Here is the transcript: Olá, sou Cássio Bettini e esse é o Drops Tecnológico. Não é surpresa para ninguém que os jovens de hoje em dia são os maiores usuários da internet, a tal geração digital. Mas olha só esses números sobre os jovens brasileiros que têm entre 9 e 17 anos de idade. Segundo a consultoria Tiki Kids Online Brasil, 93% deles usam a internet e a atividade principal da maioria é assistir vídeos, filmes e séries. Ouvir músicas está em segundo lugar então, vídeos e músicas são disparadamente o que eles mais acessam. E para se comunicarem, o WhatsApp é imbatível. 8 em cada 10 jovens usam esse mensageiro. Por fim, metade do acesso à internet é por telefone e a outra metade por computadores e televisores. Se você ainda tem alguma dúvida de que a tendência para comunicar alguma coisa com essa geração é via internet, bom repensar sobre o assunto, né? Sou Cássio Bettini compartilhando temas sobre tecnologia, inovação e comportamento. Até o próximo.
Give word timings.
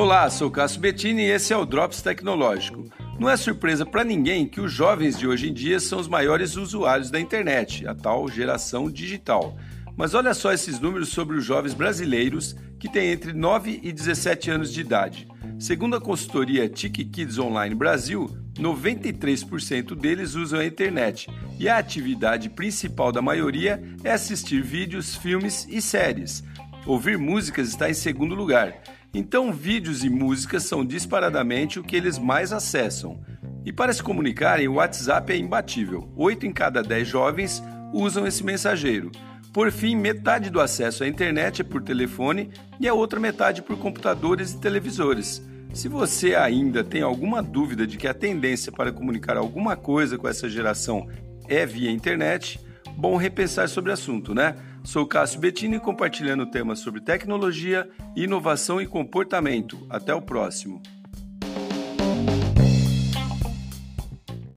Olá, 0.00 0.30
sou 0.30 0.50
Cássio 0.50 0.80
Bettini 0.80 1.24
e 1.24 1.30
esse 1.30 1.52
é 1.52 1.56
o 1.58 1.66
Drops 1.66 2.00
Tecnológico. 2.00 2.90
Não 3.18 3.28
é 3.28 3.36
surpresa 3.36 3.84
para 3.84 4.02
ninguém 4.02 4.48
que 4.48 4.58
os 4.58 4.72
jovens 4.72 5.18
de 5.18 5.28
hoje 5.28 5.50
em 5.50 5.52
dia 5.52 5.78
são 5.78 6.00
os 6.00 6.08
maiores 6.08 6.56
usuários 6.56 7.10
da 7.10 7.20
internet, 7.20 7.86
a 7.86 7.94
tal 7.94 8.26
geração 8.26 8.90
digital. 8.90 9.58
Mas 9.94 10.14
olha 10.14 10.32
só 10.32 10.54
esses 10.54 10.80
números 10.80 11.10
sobre 11.10 11.36
os 11.36 11.44
jovens 11.44 11.74
brasileiros 11.74 12.56
que 12.78 12.88
têm 12.88 13.12
entre 13.12 13.34
9 13.34 13.78
e 13.82 13.92
17 13.92 14.50
anos 14.50 14.72
de 14.72 14.80
idade. 14.80 15.28
Segundo 15.58 15.96
a 15.96 16.00
consultoria 16.00 16.66
Tiki 16.66 17.04
Kids 17.04 17.38
Online 17.38 17.74
Brasil, 17.74 18.34
93% 18.58 19.94
deles 19.94 20.34
usam 20.34 20.60
a 20.60 20.64
internet 20.64 21.28
e 21.58 21.68
a 21.68 21.76
atividade 21.76 22.48
principal 22.48 23.12
da 23.12 23.20
maioria 23.20 23.82
é 24.02 24.12
assistir 24.12 24.62
vídeos, 24.62 25.14
filmes 25.14 25.66
e 25.68 25.82
séries. 25.82 26.42
Ouvir 26.86 27.18
músicas 27.18 27.68
está 27.68 27.90
em 27.90 27.94
segundo 27.94 28.34
lugar 28.34 28.80
então, 29.12 29.52
vídeos 29.52 30.04
e 30.04 30.08
músicas 30.08 30.62
são 30.62 30.84
disparadamente 30.84 31.80
o 31.80 31.82
que 31.82 31.96
eles 31.96 32.16
mais 32.16 32.52
acessam. 32.52 33.20
E 33.64 33.72
para 33.72 33.92
se 33.92 34.02
comunicarem, 34.02 34.68
o 34.68 34.74
WhatsApp 34.74 35.32
é 35.32 35.36
imbatível. 35.36 36.08
8 36.16 36.46
em 36.46 36.52
cada 36.52 36.80
10 36.80 37.08
jovens 37.08 37.62
usam 37.92 38.24
esse 38.24 38.44
mensageiro. 38.44 39.10
Por 39.52 39.72
fim, 39.72 39.96
metade 39.96 40.48
do 40.48 40.60
acesso 40.60 41.02
à 41.02 41.08
internet 41.08 41.60
é 41.60 41.64
por 41.64 41.82
telefone 41.82 42.50
e 42.78 42.86
a 42.86 42.94
outra 42.94 43.18
metade 43.18 43.62
por 43.62 43.76
computadores 43.76 44.52
e 44.52 44.60
televisores. 44.60 45.42
Se 45.74 45.88
você 45.88 46.36
ainda 46.36 46.84
tem 46.84 47.02
alguma 47.02 47.42
dúvida 47.42 47.86
de 47.86 47.96
que 47.96 48.06
a 48.06 48.14
tendência 48.14 48.70
para 48.70 48.92
comunicar 48.92 49.36
alguma 49.36 49.76
coisa 49.76 50.16
com 50.16 50.28
essa 50.28 50.48
geração 50.48 51.08
é 51.48 51.66
via 51.66 51.90
internet, 51.90 52.60
bom 52.96 53.16
repensar 53.16 53.68
sobre 53.68 53.90
o 53.90 53.94
assunto, 53.94 54.34
né? 54.34 54.56
Sou 54.84 55.06
Cássio 55.06 55.40
Bettini 55.40 55.78
compartilhando 55.78 56.46
temas 56.46 56.78
sobre 56.78 57.00
tecnologia, 57.00 57.88
inovação 58.16 58.80
e 58.80 58.86
comportamento. 58.86 59.86
Até 59.88 60.14
o 60.14 60.22
próximo. 60.22 60.80